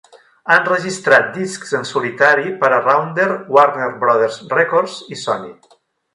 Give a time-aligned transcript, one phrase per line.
[0.51, 5.47] Ha enregistrat discs en solitari per a Rounder, Warner Brothers Records i Sony.